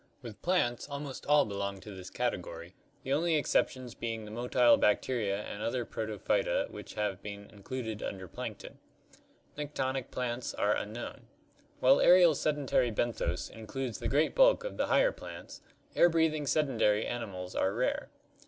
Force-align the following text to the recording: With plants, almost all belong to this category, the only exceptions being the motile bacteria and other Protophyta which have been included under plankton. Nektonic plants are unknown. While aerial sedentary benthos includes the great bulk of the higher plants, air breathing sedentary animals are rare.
With 0.23 0.41
plants, 0.41 0.89
almost 0.89 1.27
all 1.27 1.45
belong 1.45 1.79
to 1.81 1.91
this 1.93 2.09
category, 2.09 2.73
the 3.03 3.13
only 3.13 3.35
exceptions 3.35 3.93
being 3.93 4.25
the 4.25 4.31
motile 4.31 4.75
bacteria 4.79 5.43
and 5.43 5.61
other 5.61 5.85
Protophyta 5.85 6.71
which 6.71 6.95
have 6.95 7.21
been 7.21 7.51
included 7.51 8.01
under 8.01 8.27
plankton. 8.27 8.79
Nektonic 9.55 10.09
plants 10.09 10.55
are 10.55 10.73
unknown. 10.75 11.27
While 11.81 12.01
aerial 12.01 12.33
sedentary 12.33 12.89
benthos 12.91 13.47
includes 13.51 13.99
the 13.99 14.07
great 14.07 14.33
bulk 14.33 14.63
of 14.63 14.77
the 14.77 14.87
higher 14.87 15.11
plants, 15.11 15.61
air 15.95 16.09
breathing 16.09 16.47
sedentary 16.47 17.05
animals 17.05 17.53
are 17.53 17.71
rare. 17.71 18.09